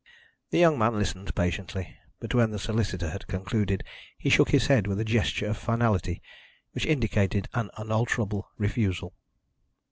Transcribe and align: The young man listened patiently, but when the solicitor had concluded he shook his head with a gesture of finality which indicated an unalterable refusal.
The 0.49 0.57
young 0.57 0.79
man 0.79 0.97
listened 0.97 1.35
patiently, 1.35 1.95
but 2.19 2.33
when 2.33 2.49
the 2.49 2.57
solicitor 2.57 3.11
had 3.11 3.27
concluded 3.27 3.83
he 4.17 4.31
shook 4.31 4.49
his 4.49 4.65
head 4.65 4.87
with 4.87 4.99
a 4.99 5.05
gesture 5.05 5.45
of 5.45 5.57
finality 5.57 6.23
which 6.71 6.87
indicated 6.87 7.47
an 7.53 7.69
unalterable 7.77 8.49
refusal. 8.57 9.13